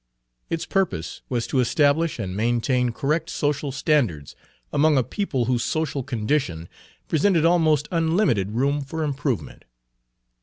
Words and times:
Its 0.49 0.65
purpose 0.65 1.21
was 1.29 1.45
to 1.45 1.59
establish 1.59 2.17
and 2.17 2.35
maintain 2.35 2.91
correct 2.91 3.29
social 3.29 3.71
standards 3.71 4.35
among 4.73 4.97
a 4.97 5.03
people 5.03 5.45
whose 5.45 5.63
social 5.63 6.01
condition 6.01 6.67
presented 7.07 7.45
almost 7.45 7.87
unlimited 7.91 8.49
room 8.53 8.81
for 8.81 9.03
improvement. 9.03 9.63